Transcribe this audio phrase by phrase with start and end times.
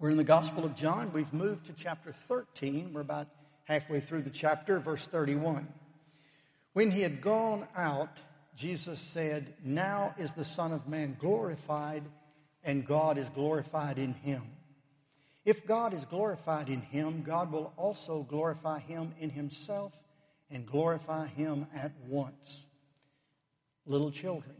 [0.00, 1.12] We're in the Gospel of John.
[1.12, 2.92] We've moved to chapter 13.
[2.92, 3.26] We're about
[3.64, 5.66] halfway through the chapter, verse 31.
[6.72, 8.20] When he had gone out,
[8.54, 12.04] Jesus said, Now is the Son of Man glorified,
[12.62, 14.42] and God is glorified in him.
[15.44, 19.98] If God is glorified in him, God will also glorify him in himself
[20.48, 22.66] and glorify him at once.
[23.84, 24.54] Little children,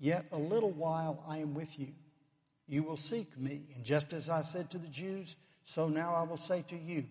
[0.00, 1.92] yet a little while I am with you.
[2.70, 3.62] You will seek me.
[3.74, 5.34] And just as I said to the Jews,
[5.64, 7.04] so now I will say to you,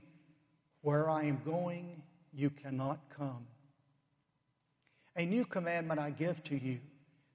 [0.84, 2.02] where I am going,
[2.34, 3.46] you cannot come.
[5.18, 6.80] A new commandment I give to you,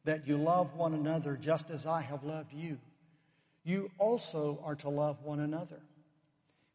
[0.04, 2.78] that you love one another just as I have loved you.
[3.62, 5.82] You also are to love one another.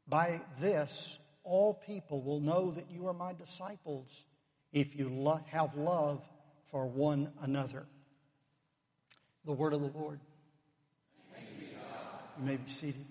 [0.07, 4.23] By this, all people will know that you are my disciples
[4.71, 6.23] if you lo- have love
[6.70, 7.88] for one another.
[9.45, 10.20] The word of the Lord.
[12.39, 13.05] You may be seated.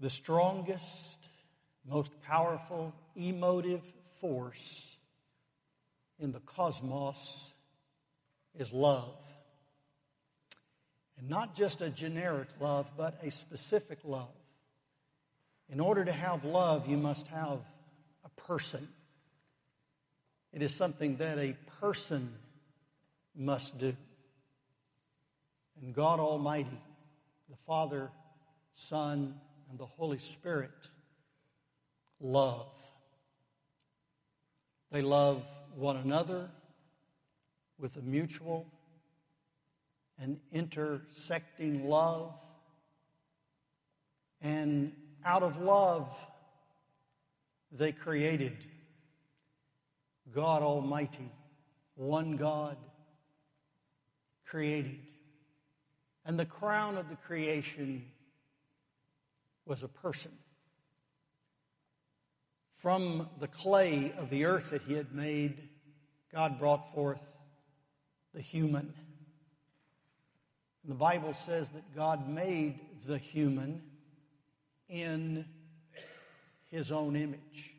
[0.00, 0.82] The strongest,
[1.88, 3.80] most powerful emotive
[4.20, 4.96] force
[6.18, 7.52] in the cosmos
[8.58, 9.16] is love.
[11.18, 14.28] And not just a generic love, but a specific love.
[15.72, 17.58] In order to have love, you must have
[18.26, 18.86] a person.
[20.52, 22.30] It is something that a person
[23.34, 23.96] must do.
[25.80, 26.78] And God Almighty,
[27.48, 28.10] the Father,
[28.74, 29.34] Son,
[29.70, 30.70] and the Holy Spirit
[32.20, 32.68] love.
[34.90, 35.42] They love
[35.74, 36.50] one another
[37.78, 38.66] with a mutual
[40.18, 42.34] and intersecting love.
[44.42, 44.92] And
[45.24, 46.08] out of love,
[47.70, 48.56] they created
[50.34, 51.30] God Almighty,
[51.94, 52.76] one God
[54.44, 54.98] created.
[56.24, 58.04] And the crown of the creation
[59.66, 60.32] was a person.
[62.76, 65.68] From the clay of the earth that he had made,
[66.32, 67.24] God brought forth
[68.34, 68.92] the human.
[70.82, 73.82] And the Bible says that God made the human
[74.92, 75.46] in
[76.70, 77.74] his own image.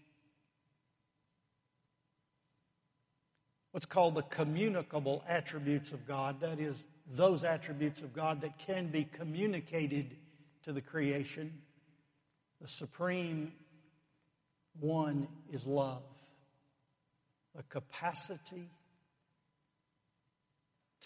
[3.71, 8.87] What's called the communicable attributes of God, that is, those attributes of God that can
[8.87, 10.15] be communicated
[10.63, 11.53] to the creation.
[12.61, 13.53] The supreme
[14.79, 16.03] one is love,
[17.55, 18.69] the capacity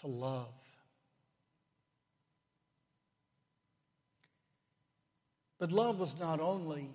[0.00, 0.54] to love.
[5.58, 6.90] But love was not only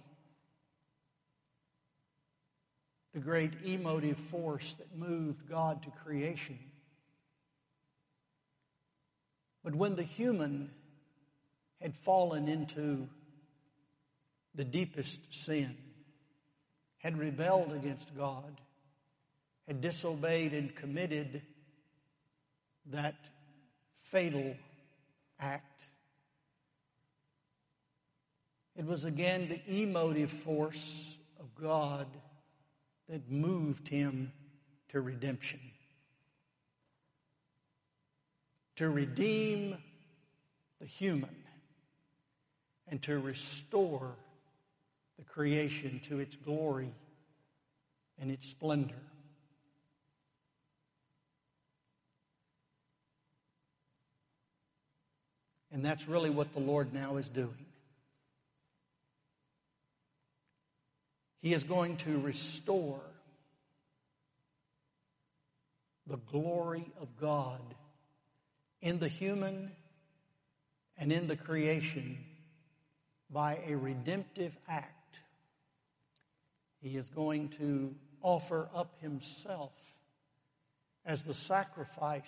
[3.13, 6.57] the great emotive force that moved God to creation,
[9.63, 10.71] but when the human
[11.81, 13.07] had fallen into
[14.55, 15.75] the deepest sin,
[16.97, 18.61] had rebelled against God,
[19.67, 21.41] had disobeyed and committed
[22.87, 23.15] that
[23.99, 24.55] fatal
[25.39, 25.85] act,
[28.75, 32.07] it was again the emotive force of God
[33.07, 34.31] that moved him
[34.89, 35.59] to redemption.
[38.77, 39.77] To redeem
[40.79, 41.35] the human
[42.87, 44.15] and to restore
[45.17, 46.91] the creation to its glory
[48.19, 48.95] and its splendor.
[55.71, 57.65] And that's really what the Lord now is doing.
[61.43, 63.01] He is going to restore
[66.07, 67.59] the glory of God
[68.79, 69.73] in the human
[70.97, 72.17] and in the creation
[73.29, 75.19] by a redemptive act.
[76.79, 79.73] He is going to offer up himself
[81.05, 82.23] as the sacrifice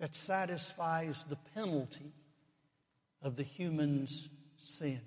[0.00, 2.14] that satisfies the penalty
[3.20, 5.02] of the human's sin.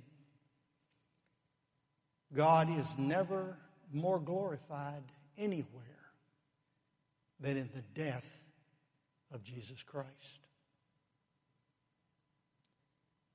[2.34, 3.58] God is never
[3.92, 5.04] more glorified
[5.38, 5.84] anywhere
[7.40, 8.28] than in the death
[9.32, 10.40] of Jesus Christ.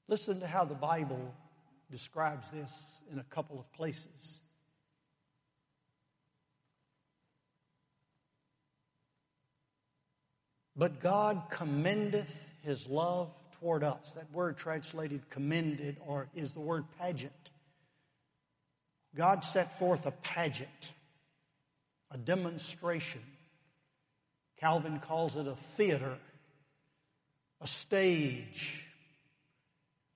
[0.08, 1.34] Listen to how the Bible
[1.90, 4.40] describes this in a couple of places.
[10.76, 13.30] But God commendeth his love
[13.60, 14.14] toward us.
[14.14, 17.50] That word translated commended or is the word pageant.
[19.14, 20.92] God set forth a pageant,
[22.10, 23.20] a demonstration.
[24.58, 26.16] Calvin calls it a theater,
[27.60, 28.86] a stage,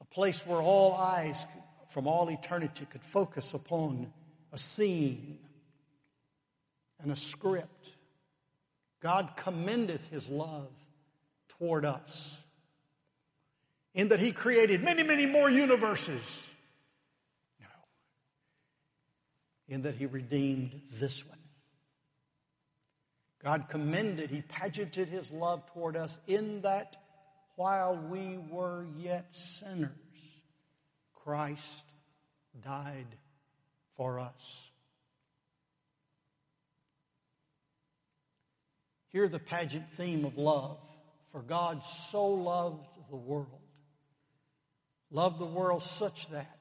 [0.00, 1.44] a place where all eyes
[1.90, 4.12] from all eternity could focus upon
[4.52, 5.38] a scene
[7.02, 7.92] and a script.
[9.00, 10.70] God commendeth his love
[11.58, 12.40] toward us
[13.94, 16.42] in that he created many, many more universes.
[17.60, 17.66] No.
[19.68, 21.38] In that he redeemed this one.
[23.42, 26.96] God commended, he pageanted his love toward us in that
[27.56, 29.90] while we were yet sinners,
[31.14, 31.84] Christ
[32.62, 33.06] died
[33.96, 34.70] for us.
[39.08, 40.78] Hear the pageant theme of love.
[41.32, 43.60] For God so loved the world,
[45.10, 46.55] loved the world such that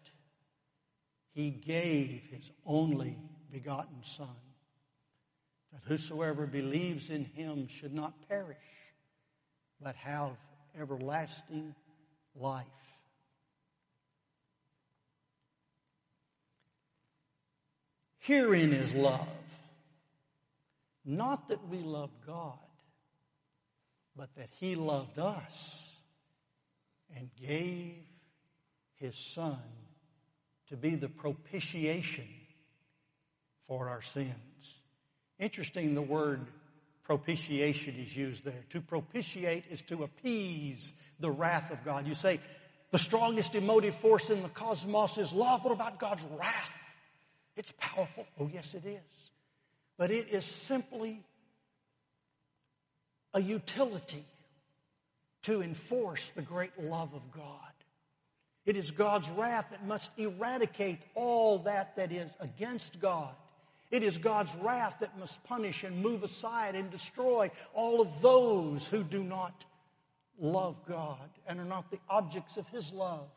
[1.35, 3.17] he gave his only
[3.51, 4.27] begotten Son,
[5.73, 8.57] that whosoever believes in him should not perish,
[9.81, 10.31] but have
[10.79, 11.75] everlasting
[12.35, 12.65] life.
[18.19, 19.27] Herein is love.
[21.03, 22.57] Not that we love God,
[24.15, 25.89] but that He loved us
[27.15, 28.03] and gave
[28.95, 29.59] His Son
[30.69, 32.27] to be the propitiation
[33.67, 34.81] for our sins.
[35.39, 36.47] Interesting, the word
[37.03, 38.63] propitiation is used there.
[38.71, 42.07] To propitiate is to appease the wrath of God.
[42.07, 42.39] You say,
[42.91, 45.63] the strongest emotive force in the cosmos is love.
[45.63, 46.77] What about God's wrath?
[47.55, 48.25] It's powerful.
[48.39, 49.25] Oh, yes, it is
[49.97, 51.23] but it is simply
[53.33, 54.25] a utility
[55.43, 57.43] to enforce the great love of God.
[58.65, 63.35] It is God's wrath that must eradicate all that that is against God.
[63.91, 68.87] It is God's wrath that must punish and move aside and destroy all of those
[68.87, 69.65] who do not
[70.39, 73.27] love God and are not the objects of His love.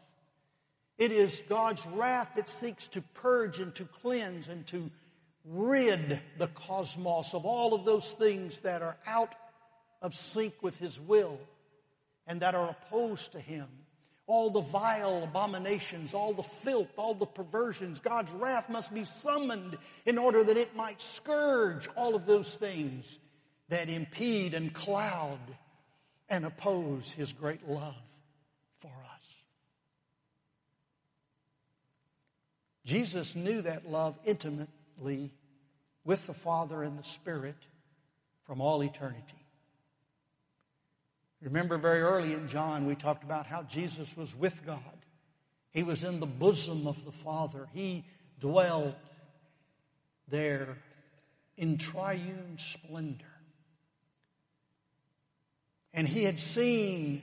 [0.96, 4.90] It is God's wrath that seeks to purge and to cleanse and to
[5.44, 9.34] rid the cosmos of all of those things that are out
[10.02, 11.38] of sync with His will
[12.26, 13.69] and that are opposed to Him.
[14.28, 19.78] All the vile abominations, all the filth, all the perversions, God's wrath must be summoned
[20.04, 23.19] in order that it might scourge all of those things
[23.70, 25.40] that impede and cloud
[26.28, 27.96] and oppose His great love
[28.80, 29.25] for us.
[32.84, 35.32] Jesus knew that love intimately
[36.04, 37.56] with the Father and the Spirit
[38.44, 39.47] from all eternity.
[41.40, 44.81] Remember, very early in John, we talked about how Jesus was with God.
[45.70, 47.69] He was in the bosom of the Father.
[47.73, 48.05] He
[48.40, 48.94] dwelled
[50.29, 50.79] there
[51.56, 53.25] in triune splendor.
[55.94, 57.23] And he had seen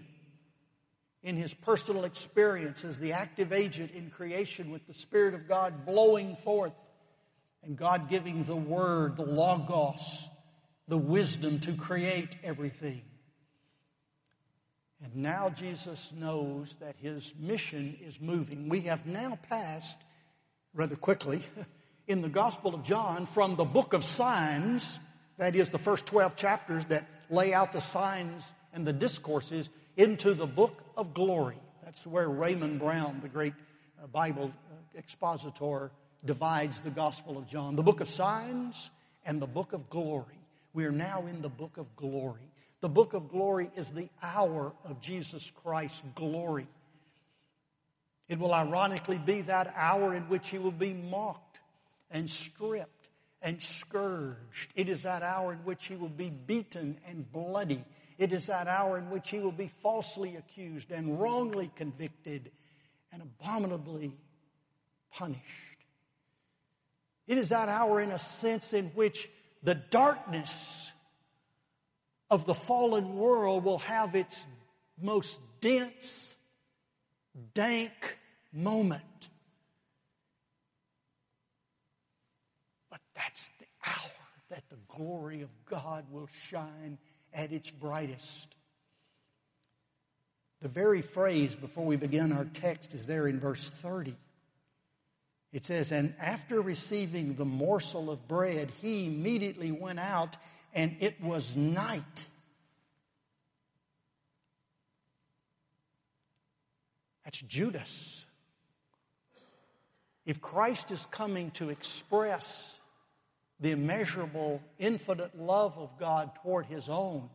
[1.23, 5.85] in his personal experience as the active agent in creation with the Spirit of God
[5.85, 6.73] blowing forth
[7.63, 10.29] and God giving the Word, the Logos,
[10.87, 13.01] the wisdom to create everything.
[15.03, 18.69] And now Jesus knows that his mission is moving.
[18.69, 19.97] We have now passed,
[20.73, 21.43] rather quickly,
[22.07, 24.99] in the Gospel of John from the book of signs,
[25.37, 30.33] that is the first 12 chapters that lay out the signs and the discourses, into
[30.33, 31.57] the book of glory.
[31.83, 33.53] That's where Raymond Brown, the great
[34.01, 35.91] uh, Bible uh, expositor,
[36.25, 38.89] divides the Gospel of John the book of signs
[39.25, 40.39] and the book of glory.
[40.73, 42.51] We are now in the book of glory.
[42.81, 46.67] The book of glory is the hour of Jesus Christ's glory.
[48.27, 51.59] It will ironically be that hour in which he will be mocked
[52.09, 53.09] and stripped
[53.41, 54.71] and scourged.
[54.75, 57.83] It is that hour in which he will be beaten and bloody.
[58.17, 62.51] It is that hour in which he will be falsely accused and wrongly convicted
[63.11, 64.13] and abominably
[65.11, 65.41] punished.
[67.27, 69.29] It is that hour, in a sense, in which
[69.63, 70.84] the darkness
[72.35, 74.45] of the fallen world will have its
[75.01, 76.35] most dense,
[77.53, 78.17] dank
[78.51, 79.29] moment.
[82.91, 84.11] But that's the hour
[84.49, 86.97] that the glory of God will shine
[87.33, 88.53] at its brightest.
[90.61, 94.13] The very phrase before we begin our text is there in verse 30.
[95.53, 100.35] It says, And after receiving the morsel of bread, he immediately went out,
[100.75, 102.25] and it was night.
[107.23, 108.25] That's Judas.
[110.25, 112.73] If Christ is coming to express
[113.59, 117.29] the immeasurable, infinite love of God toward his own,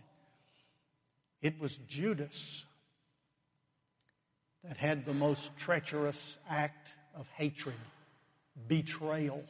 [1.41, 2.65] it was Judas
[4.65, 7.77] that had the most treacherous act of hatred,
[8.69, 9.43] betrayal.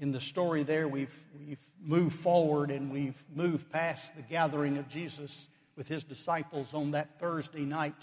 [0.00, 1.14] In the story there, we've,
[1.46, 6.92] we've moved forward and we've moved past the gathering of Jesus with his disciples on
[6.92, 7.94] that Thursday night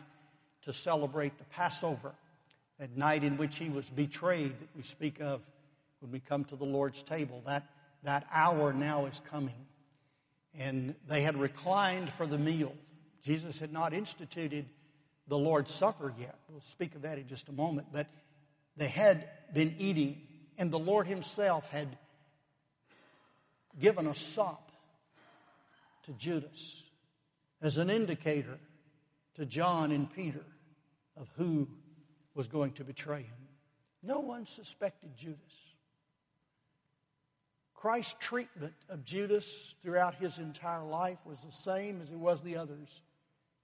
[0.61, 2.13] to celebrate the Passover,
[2.77, 5.41] that night in which he was betrayed that we speak of
[5.99, 7.41] when we come to the Lord's table.
[7.47, 7.67] That,
[8.03, 9.65] that hour now is coming.
[10.53, 12.75] And they had reclined for the meal.
[13.23, 14.67] Jesus had not instituted
[15.27, 16.35] the Lord's Supper yet.
[16.47, 17.87] We'll speak of that in just a moment.
[17.91, 18.05] But
[18.75, 20.21] they had been eating,
[20.57, 21.97] and the Lord Himself had
[23.79, 24.71] given a sop
[26.03, 26.83] to Judas
[27.61, 28.59] as an indicator
[29.35, 30.45] to John and Peter
[31.15, 31.67] of who
[32.33, 33.47] was going to betray him.
[34.03, 35.39] No one suspected Judas.
[37.73, 42.57] Christ's treatment of Judas throughout his entire life was the same as it was the
[42.57, 43.01] others.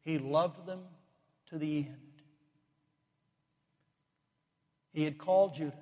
[0.01, 0.81] He loved them
[1.50, 1.97] to the end.
[4.91, 5.73] He had called Judas.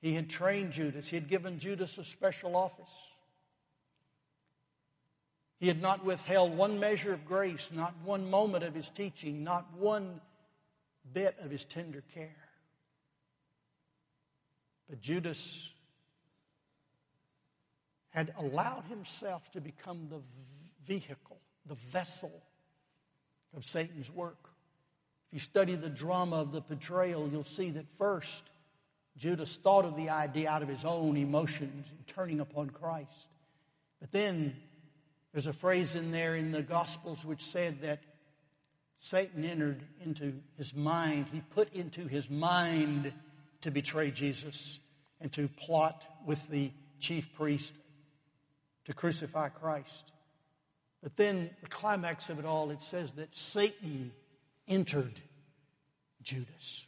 [0.00, 1.08] He had trained Judas.
[1.08, 2.90] He had given Judas a special office.
[5.58, 9.66] He had not withheld one measure of grace, not one moment of his teaching, not
[9.76, 10.22] one
[11.12, 12.48] bit of his tender care.
[14.88, 15.70] But Judas
[18.08, 20.20] had allowed himself to become the
[20.86, 22.32] vehicle, the vessel
[23.54, 24.50] of Satan's work.
[25.28, 28.42] If you study the drama of the betrayal, you'll see that first,
[29.20, 33.28] Judas thought of the idea out of his own emotions and turning upon Christ.
[34.00, 34.56] But then
[35.32, 38.00] there's a phrase in there in the Gospels which said that
[38.96, 41.26] Satan entered into his mind.
[41.30, 43.12] He put into his mind
[43.60, 44.78] to betray Jesus
[45.20, 47.74] and to plot with the chief priest
[48.86, 50.12] to crucify Christ.
[51.02, 54.12] But then the climax of it all, it says that Satan
[54.66, 55.20] entered
[56.22, 56.86] Judas.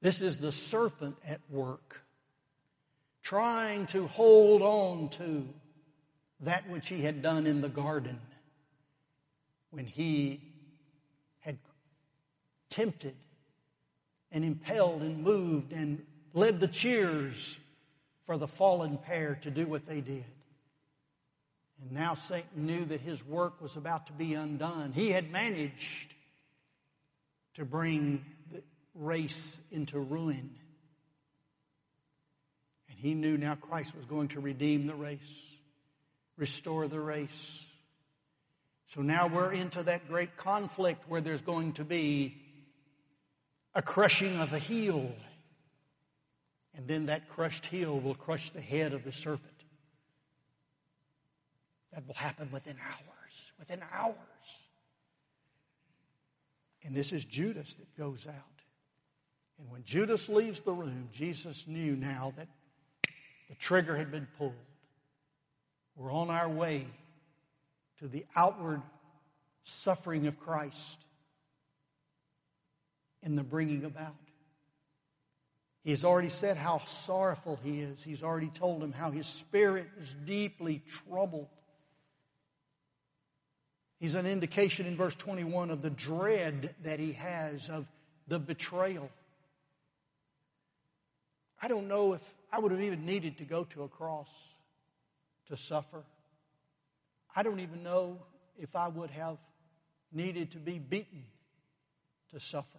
[0.00, 2.02] This is the serpent at work,
[3.22, 5.48] trying to hold on to
[6.40, 8.20] that which he had done in the garden
[9.70, 10.40] when he
[11.40, 11.58] had
[12.68, 13.14] tempted
[14.30, 17.58] and impelled and moved and led the cheers
[18.26, 20.24] for the fallen pair to do what they did.
[21.80, 24.92] And now Satan knew that his work was about to be undone.
[24.92, 26.14] He had managed
[27.54, 28.24] to bring
[28.98, 30.50] race into ruin.
[32.88, 35.56] And he knew now Christ was going to redeem the race
[36.36, 37.64] restore the race.
[38.88, 42.36] So now we're into that great conflict where there's going to be
[43.74, 45.12] a crushing of a heel.
[46.74, 49.52] And then that crushed heel will crush the head of the serpent.
[51.92, 53.52] That will happen within hours.
[53.58, 54.14] Within hours.
[56.84, 58.55] And this is Judas that goes out.
[59.58, 62.48] And when Judas leaves the room, Jesus knew now that
[63.48, 64.54] the trigger had been pulled.
[65.96, 66.86] We're on our way
[67.98, 68.82] to the outward
[69.62, 70.98] suffering of Christ
[73.22, 74.14] in the bringing about.
[75.82, 78.02] He has already said how sorrowful he is.
[78.02, 81.46] He's already told him how his spirit is deeply troubled.
[83.98, 87.86] He's an indication in verse 21 of the dread that he has of
[88.28, 89.10] the betrayal.
[91.66, 94.28] I don't know if I would have even needed to go to a cross
[95.48, 96.04] to suffer.
[97.34, 98.20] I don't even know
[98.56, 99.38] if I would have
[100.12, 101.24] needed to be beaten
[102.30, 102.78] to suffer.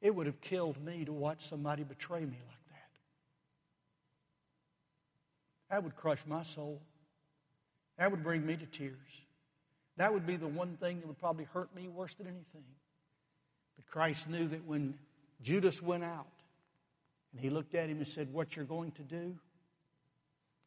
[0.00, 2.92] It would have killed me to watch somebody betray me like that.
[5.70, 6.80] That would crush my soul.
[7.98, 9.22] That would bring me to tears.
[9.96, 12.62] That would be the one thing that would probably hurt me worse than anything.
[13.74, 14.94] But Christ knew that when
[15.42, 16.28] Judas went out
[17.34, 19.36] and he looked at him and said, What you're going to do,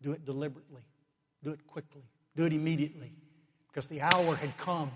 [0.01, 0.81] do it deliberately.
[1.43, 2.03] Do it quickly.
[2.35, 3.13] Do it immediately.
[3.69, 4.91] Because the hour had come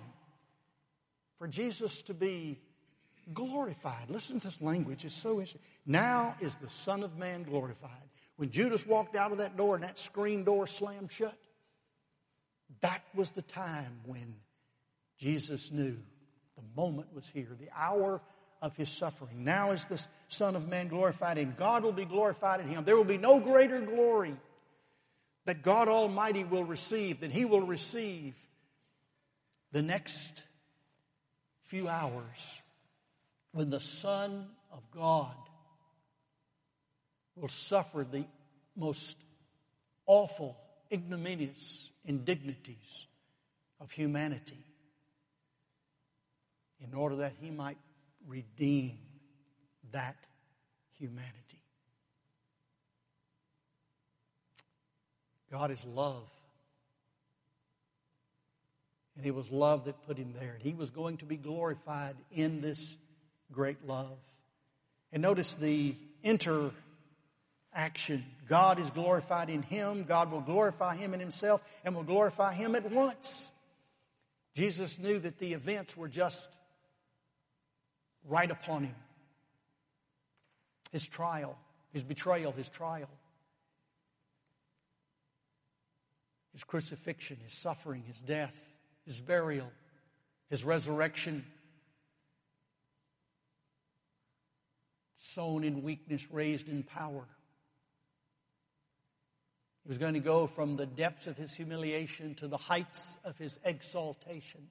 [1.37, 2.59] for Jesus to be
[3.33, 4.09] glorified.
[4.09, 5.05] Listen to this language.
[5.05, 5.61] It's so interesting.
[5.85, 7.89] Now is the Son of Man glorified.
[8.35, 11.37] When Judas walked out of that door and that screen door slammed shut,
[12.81, 14.35] that was the time when
[15.17, 15.97] Jesus knew
[16.55, 18.21] the moment was here, the hour
[18.61, 19.43] of his suffering.
[19.43, 22.83] Now is the Son of Man glorified, and God will be glorified in him.
[22.85, 24.35] There will be no greater glory
[25.45, 28.35] that God Almighty will receive, that He will receive
[29.71, 30.43] the next
[31.63, 32.61] few hours
[33.51, 35.35] when the Son of God
[37.35, 38.25] will suffer the
[38.75, 39.17] most
[40.05, 40.57] awful,
[40.91, 43.07] ignominious indignities
[43.79, 44.63] of humanity
[46.83, 47.77] in order that he might
[48.27, 48.97] redeem
[49.91, 50.15] that
[50.97, 51.61] humanity.
[55.51, 56.29] God is love.
[59.17, 60.53] And it was love that put him there.
[60.53, 62.95] And he was going to be glorified in this
[63.51, 64.17] great love.
[65.11, 66.73] And notice the interaction.
[68.47, 70.05] God is glorified in him.
[70.05, 73.47] God will glorify him in himself and will glorify him at once.
[74.55, 76.47] Jesus knew that the events were just
[78.27, 78.95] right upon him.
[80.91, 81.57] His trial,
[81.93, 83.09] his betrayal, his trial.
[86.53, 88.73] his crucifixion, his suffering, his death,
[89.05, 89.71] his burial,
[90.49, 91.45] his resurrection.
[95.17, 97.25] Sown in weakness, raised in power.
[99.83, 103.37] He was going to go from the depths of his humiliation to the heights of
[103.37, 104.67] his exaltation.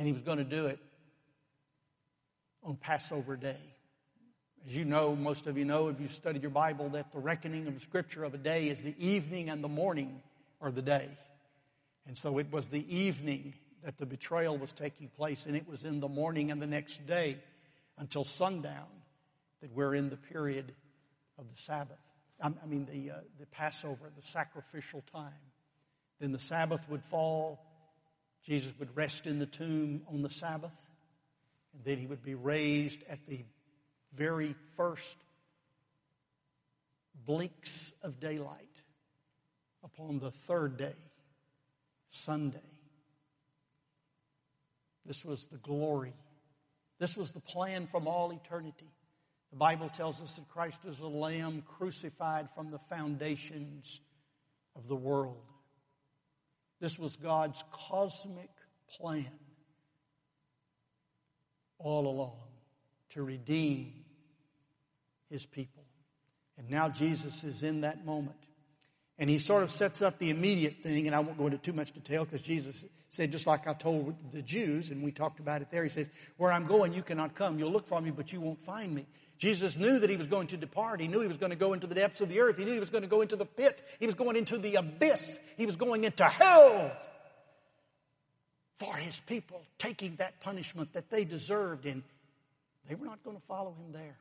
[0.00, 0.78] And he was going to do it
[2.62, 3.60] on Passover Day.
[4.66, 7.66] As you know, most of you know, if you've studied your Bible, that the reckoning
[7.66, 10.22] of the scripture of a day is the evening and the morning
[10.58, 11.06] or the day.
[12.06, 13.52] And so it was the evening
[13.84, 17.06] that the betrayal was taking place, and it was in the morning and the next
[17.06, 17.36] day
[17.98, 18.88] until sundown
[19.60, 20.72] that we're in the period
[21.38, 22.00] of the Sabbath.
[22.42, 25.34] I mean, the, uh, the Passover, the sacrificial time.
[26.20, 27.66] Then the Sabbath would fall.
[28.44, 30.76] Jesus would rest in the tomb on the Sabbath.
[31.74, 33.44] And then he would be raised at the
[34.14, 35.16] very first
[37.26, 38.82] blinks of daylight
[39.84, 40.96] upon the third day,
[42.10, 42.58] Sunday.
[45.06, 46.14] This was the glory.
[46.98, 48.90] This was the plan from all eternity.
[49.50, 54.00] The Bible tells us that Christ is a lamb crucified from the foundations
[54.76, 55.42] of the world.
[56.80, 58.50] This was God's cosmic
[58.98, 59.28] plan
[61.78, 62.38] all along
[63.10, 63.92] to redeem
[65.30, 65.84] his people.
[66.58, 68.36] And now Jesus is in that moment.
[69.18, 71.74] And he sort of sets up the immediate thing, and I won't go into too
[71.74, 75.60] much detail because Jesus said, just like I told the Jews, and we talked about
[75.60, 77.58] it there, he says, Where I'm going, you cannot come.
[77.58, 79.06] You'll look for me, but you won't find me.
[79.40, 81.00] Jesus knew that he was going to depart.
[81.00, 82.58] He knew he was going to go into the depths of the earth.
[82.58, 83.82] He knew he was going to go into the pit.
[83.98, 85.40] He was going into the abyss.
[85.56, 86.92] He was going into hell
[88.78, 92.02] for his people, taking that punishment that they deserved, and
[92.86, 94.18] they were not going to follow him there.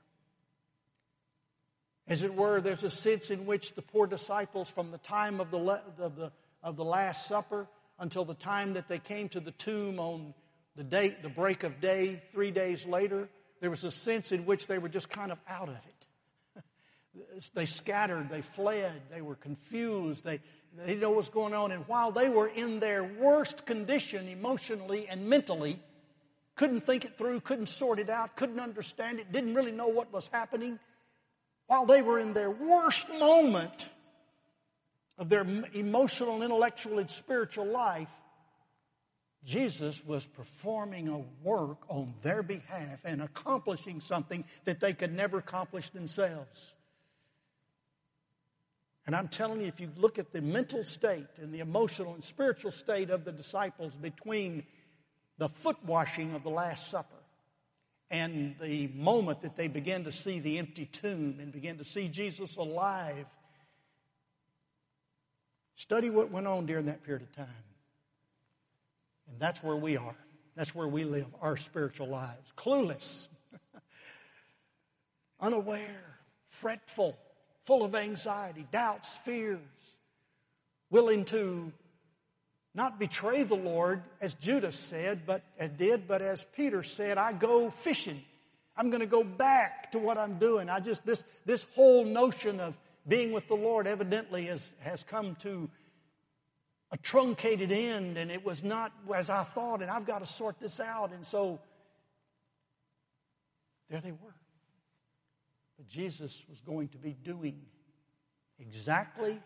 [2.08, 5.52] As it were, there's a sense in which the poor disciples, from the time of
[5.52, 6.32] the, of the,
[6.64, 7.68] of the Last Supper
[8.00, 10.34] until the time that they came to the tomb on
[10.78, 13.28] the day, the break of day, three days later,
[13.60, 17.44] there was a sense in which they were just kind of out of it.
[17.54, 20.40] they scattered, they fled, they were confused, they,
[20.78, 21.72] they didn't know what was going on.
[21.72, 25.80] And while they were in their worst condition emotionally and mentally,
[26.56, 30.12] couldn't think it through, couldn't sort it out, couldn't understand it, didn't really know what
[30.12, 30.80] was happening,
[31.68, 33.90] while they were in their worst moment
[35.18, 38.10] of their emotional, intellectual, and spiritual life,
[39.46, 45.38] Jesus was performing a work on their behalf and accomplishing something that they could never
[45.38, 46.74] accomplish themselves.
[49.08, 52.24] And I'm telling you, if you look at the mental state and the emotional and
[52.24, 54.66] spiritual state of the disciples between
[55.40, 57.16] the foot washing of the Last Supper
[58.12, 62.08] and the moment that they began to see the empty tomb and began to see
[62.08, 63.26] Jesus alive,
[65.76, 67.48] study what went on during that period of time.
[69.32, 70.16] And that's where we are.
[70.56, 72.52] That's where we live our spiritual lives.
[72.58, 73.28] Clueless,
[75.40, 77.18] unaware, fretful,
[77.66, 79.60] full of anxiety, doubts, fears,
[80.90, 81.72] willing to
[82.76, 87.34] not betray the Lord as Judas said, but as did, but as Peter said, I
[87.34, 88.22] go fishing.
[88.76, 90.70] I'm going to go back to what I'm doing.
[90.70, 95.36] I just this this whole notion of being with the Lord evidently has, has come
[95.36, 95.70] to
[96.92, 100.60] a truncated end and it was not as I thought and I've got to sort
[100.60, 101.60] this out and so
[103.90, 104.36] there they were.
[105.78, 107.62] But Jesus was going to be doing
[108.60, 109.40] exactly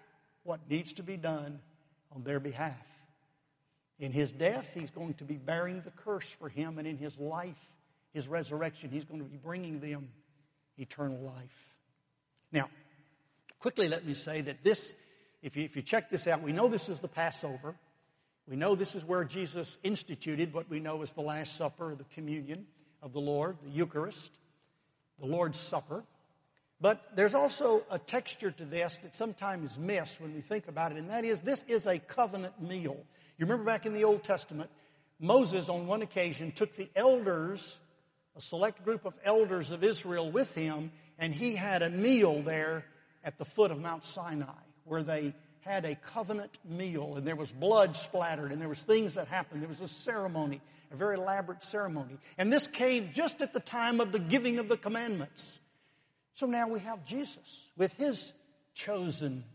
[0.43, 1.59] what needs to be done
[2.13, 2.75] on their behalf.
[3.99, 7.17] In his death, he's going to be bearing the curse for him, and in his
[7.19, 7.55] life,
[8.13, 10.09] his resurrection, he's going to be bringing them
[10.77, 11.75] eternal life.
[12.51, 12.69] Now,
[13.59, 14.93] quickly let me say that this,
[15.43, 17.75] if you, if you check this out, we know this is the Passover.
[18.47, 22.05] We know this is where Jesus instituted what we know as the Last Supper, the
[22.15, 22.65] communion
[23.01, 24.31] of the Lord, the Eucharist,
[25.19, 26.03] the Lord's Supper.
[26.79, 30.93] But there's also a texture to this that sometimes is missed when we think about
[30.93, 32.97] it, and that is this is a covenant meal.
[33.37, 34.69] You remember back in the Old Testament,
[35.19, 37.77] Moses on one occasion took the elders,
[38.35, 42.85] a select group of elders of Israel with him, and he had a meal there
[43.23, 47.51] at the foot of Mount Sinai where they had a covenant meal and there was
[47.51, 49.61] blood splattered and there was things that happened.
[49.61, 52.17] There was a ceremony, a very elaborate ceremony.
[52.37, 55.59] And this came just at the time of the giving of the commandments.
[56.35, 58.33] So now we have Jesus with his
[58.73, 59.45] chosen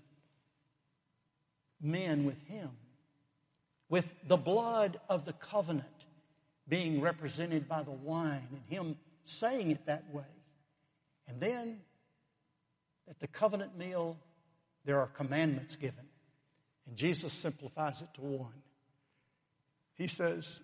[1.80, 2.70] men with him,
[3.88, 5.86] with the blood of the covenant
[6.68, 10.24] being represented by the wine and him saying it that way.
[11.28, 11.80] And then
[13.08, 14.18] at the covenant meal,
[14.88, 16.06] there are commandments given.
[16.86, 18.54] And Jesus simplifies it to one.
[19.92, 20.62] He says,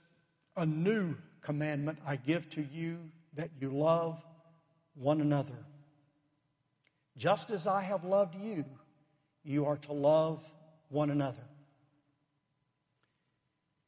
[0.57, 3.01] A new commandment I give to you
[3.35, 4.25] that you love
[4.95, 5.59] one another.
[7.19, 8.65] Just as I have loved you,
[9.43, 10.43] you are to love
[10.89, 11.45] one another.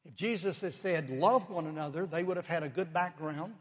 [0.05, 3.55] If Jesus had said, Love one another, they would have had a good background.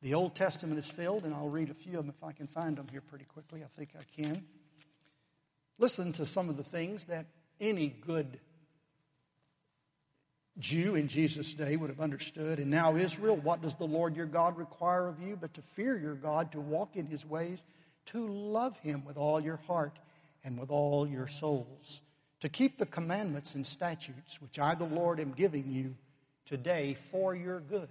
[0.00, 2.46] The Old Testament is filled, and I'll read a few of them if I can
[2.46, 3.62] find them here pretty quickly.
[3.62, 4.46] I think I can.
[5.80, 7.24] Listen to some of the things that
[7.58, 8.38] any good
[10.58, 12.58] Jew in Jesus' day would have understood.
[12.58, 15.98] And now, Israel, what does the Lord your God require of you but to fear
[15.98, 17.64] your God, to walk in his ways,
[18.06, 19.98] to love him with all your heart
[20.44, 22.02] and with all your souls,
[22.40, 25.96] to keep the commandments and statutes which I, the Lord, am giving you
[26.44, 27.88] today for your good.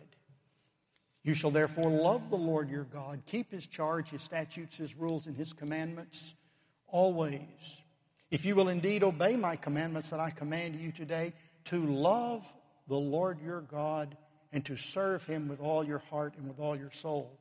[1.23, 5.25] You shall therefore love the Lord your God, keep his charge, his statutes, his rules,
[5.25, 6.36] and his commandments
[6.91, 7.78] always.
[8.32, 11.34] If you will indeed obey my commandments that I command you today,
[11.65, 12.45] to love
[12.88, 14.15] the Lord your God
[14.52, 17.32] and to serve him with all your heart and with all your soul.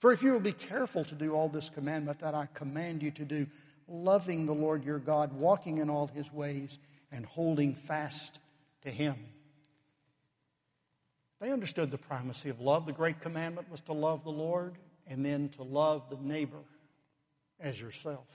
[0.00, 3.10] For if you will be careful to do all this commandment that I command you
[3.12, 3.46] to do,
[3.88, 6.78] loving the Lord your God, walking in all his ways,
[7.10, 8.40] and holding fast
[8.82, 9.14] to him.
[11.40, 12.86] They understood the primacy of love.
[12.86, 14.76] The great commandment was to love the Lord
[15.06, 16.62] and then to love the neighbor
[17.60, 18.26] as yourself.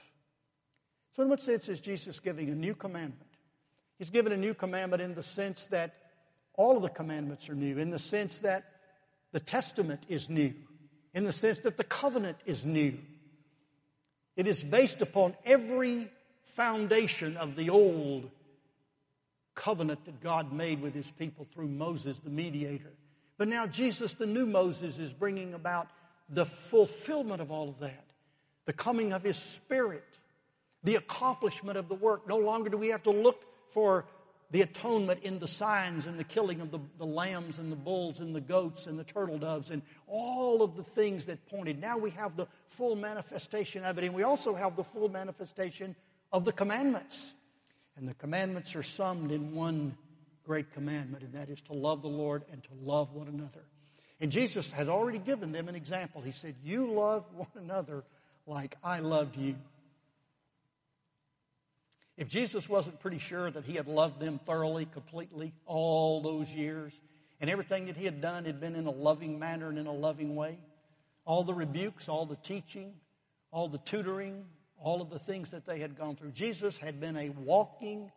[1.18, 3.32] So, in what sense is Jesus giving a new commandment?
[3.98, 5.96] He's given a new commandment in the sense that
[6.54, 8.66] all of the commandments are new, in the sense that
[9.32, 10.54] the testament is new,
[11.16, 13.00] in the sense that the covenant is new.
[14.36, 16.08] It is based upon every
[16.44, 18.30] foundation of the old
[19.56, 22.94] covenant that God made with his people through Moses, the mediator.
[23.40, 25.88] But now Jesus, the new Moses, is bringing about
[26.30, 28.06] the fulfillment of all of that,
[28.66, 30.20] the coming of his spirit,
[30.88, 32.28] the accomplishment of the work.
[32.28, 34.06] No longer do we have to look for
[34.52, 38.22] the atonement in the signs and the killing of the, the lambs and the bulls
[38.22, 41.82] and the goats and the turtle doves and all of the things that pointed.
[41.82, 45.94] Now we have the full manifestation of it, and we also have the full manifestation
[46.32, 47.34] of the commandments.
[47.98, 49.98] And the commandments are summed in one
[50.46, 53.66] great commandment, and that is to love the Lord and to love one another.
[54.22, 56.22] And Jesus had already given them an example.
[56.22, 58.06] He said, You love one another
[58.46, 59.56] like I loved you.
[62.18, 66.94] If Jesus wasn't pretty sure that he had loved them thoroughly, completely, all those years,
[67.40, 69.94] and everything that he had done had been in a loving manner and in a
[69.94, 70.58] loving way,
[71.26, 72.94] all the rebukes, all the teaching,
[73.52, 74.46] all the tutoring,
[74.82, 76.32] all of the things that they had gone through.
[76.32, 78.12] Jesus had been a walking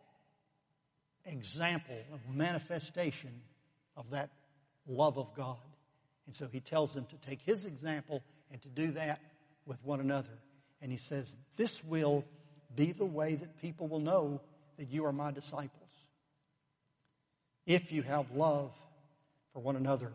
[1.25, 3.41] example of manifestation
[3.95, 4.31] of that
[4.87, 5.57] love of God.
[6.25, 9.21] And so he tells them to take his example and to do that
[9.65, 10.39] with one another.
[10.81, 12.25] And he says, This will
[12.75, 14.41] be the way that people will know
[14.77, 15.89] that you are my disciples.
[17.65, 18.71] If you have love
[19.53, 20.11] for one another.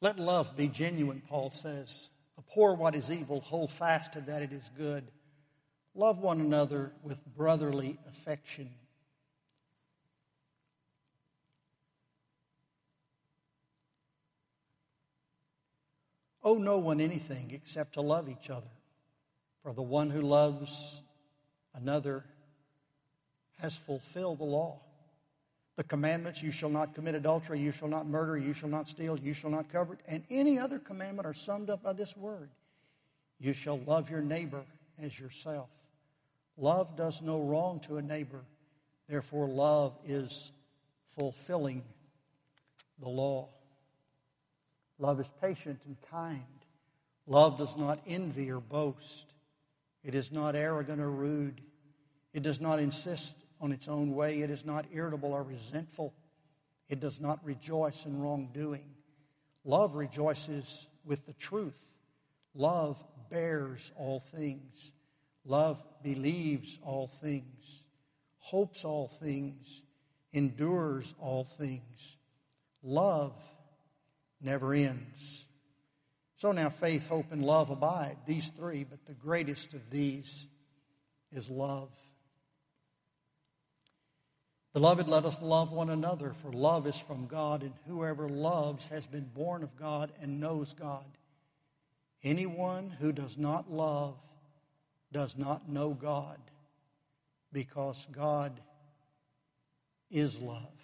[0.00, 2.08] Let love be genuine, Paul says.
[2.38, 5.10] Abhor what is evil, hold fast to that it is good.
[5.94, 8.70] Love one another with brotherly affection.
[16.46, 18.70] Owe no one anything except to love each other.
[19.62, 21.02] For the one who loves
[21.74, 22.24] another
[23.58, 24.80] has fulfilled the law
[25.76, 29.18] the commandments you shall not commit adultery, you shall not murder, you shall not steal,
[29.18, 32.48] you shall not covet, and any other commandment are summed up by this word
[33.38, 34.64] you shall love your neighbor
[34.98, 35.68] as yourself.
[36.56, 38.40] Love does no wrong to a neighbor,
[39.08, 40.50] therefore, love is
[41.18, 41.82] fulfilling
[42.98, 43.50] the law.
[44.98, 46.42] Love is patient and kind.
[47.26, 49.32] Love does not envy or boast.
[50.04, 51.60] It is not arrogant or rude.
[52.32, 54.40] It does not insist on its own way.
[54.40, 56.14] It is not irritable or resentful.
[56.88, 58.84] It does not rejoice in wrongdoing.
[59.64, 61.80] Love rejoices with the truth.
[62.54, 64.92] Love bears all things.
[65.46, 67.84] Love believes all things,
[68.38, 69.84] hopes all things,
[70.32, 72.16] endures all things.
[72.82, 73.32] Love
[74.46, 75.44] never ends.
[76.36, 80.46] So now faith, hope, and love abide, these three, but the greatest of these
[81.32, 81.90] is love.
[84.72, 89.06] Beloved, let us love one another, for love is from God, and whoever loves has
[89.06, 91.06] been born of God and knows God.
[92.22, 94.16] Anyone who does not love
[95.12, 96.38] does not know God,
[97.52, 98.60] because God
[100.10, 100.75] is love.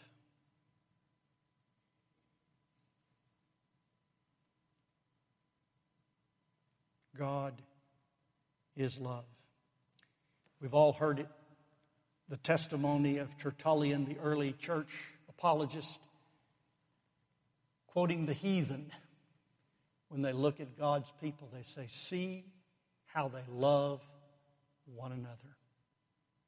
[7.22, 7.54] God
[8.74, 9.22] is love.
[10.60, 11.28] We've all heard it,
[12.28, 14.92] the testimony of Tertullian, the early church
[15.28, 16.00] apologist,
[17.86, 18.90] quoting the heathen.
[20.08, 22.44] When they look at God's people, they say, See
[23.06, 24.00] how they love
[24.92, 25.56] one another.